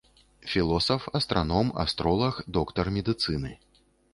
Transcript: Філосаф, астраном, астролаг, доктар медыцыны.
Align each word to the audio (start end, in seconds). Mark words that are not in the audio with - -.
Філосаф, 0.53 1.03
астраном, 1.19 1.69
астролаг, 1.83 2.41
доктар 2.59 2.85
медыцыны. 2.97 3.53